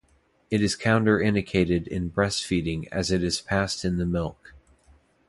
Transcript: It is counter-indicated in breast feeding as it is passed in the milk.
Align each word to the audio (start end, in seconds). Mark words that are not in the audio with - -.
It 0.49 0.63
is 0.63 0.75
counter-indicated 0.75 1.85
in 1.87 2.09
breast 2.09 2.43
feeding 2.43 2.87
as 2.91 3.11
it 3.11 3.21
is 3.23 3.39
passed 3.39 3.85
in 3.85 3.97
the 3.97 4.05
milk. 4.07 4.55